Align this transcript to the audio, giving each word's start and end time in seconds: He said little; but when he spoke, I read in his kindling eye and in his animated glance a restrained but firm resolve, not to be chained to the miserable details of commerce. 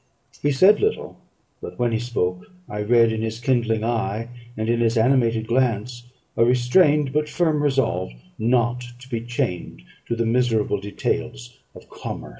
He 0.41 0.51
said 0.51 0.79
little; 0.79 1.19
but 1.61 1.77
when 1.77 1.91
he 1.91 1.99
spoke, 1.99 2.47
I 2.67 2.81
read 2.81 3.11
in 3.11 3.21
his 3.21 3.39
kindling 3.39 3.83
eye 3.83 4.29
and 4.57 4.67
in 4.67 4.79
his 4.79 4.97
animated 4.97 5.45
glance 5.45 6.07
a 6.35 6.43
restrained 6.43 7.13
but 7.13 7.29
firm 7.29 7.61
resolve, 7.61 8.09
not 8.39 8.83
to 8.97 9.07
be 9.09 9.21
chained 9.21 9.83
to 10.07 10.15
the 10.15 10.25
miserable 10.25 10.79
details 10.79 11.59
of 11.75 11.87
commerce. 11.87 12.29